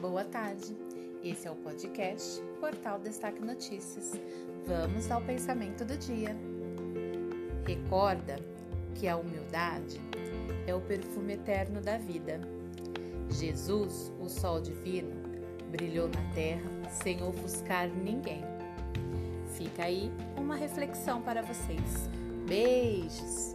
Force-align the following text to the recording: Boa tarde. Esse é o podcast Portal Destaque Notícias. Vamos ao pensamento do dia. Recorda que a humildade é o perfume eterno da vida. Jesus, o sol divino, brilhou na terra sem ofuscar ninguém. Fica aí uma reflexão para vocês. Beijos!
Boa 0.00 0.24
tarde. 0.24 0.76
Esse 1.24 1.48
é 1.48 1.50
o 1.50 1.54
podcast 1.56 2.42
Portal 2.60 2.98
Destaque 2.98 3.40
Notícias. 3.40 4.12
Vamos 4.66 5.10
ao 5.10 5.22
pensamento 5.22 5.86
do 5.86 5.96
dia. 5.96 6.36
Recorda 7.66 8.38
que 8.94 9.08
a 9.08 9.16
humildade 9.16 9.98
é 10.66 10.74
o 10.74 10.82
perfume 10.82 11.32
eterno 11.32 11.80
da 11.80 11.96
vida. 11.96 12.40
Jesus, 13.30 14.12
o 14.20 14.28
sol 14.28 14.60
divino, 14.60 15.14
brilhou 15.70 16.08
na 16.08 16.34
terra 16.34 16.70
sem 16.90 17.22
ofuscar 17.22 17.88
ninguém. 17.88 18.44
Fica 19.54 19.84
aí 19.84 20.12
uma 20.36 20.56
reflexão 20.56 21.22
para 21.22 21.40
vocês. 21.40 22.10
Beijos! 22.46 23.45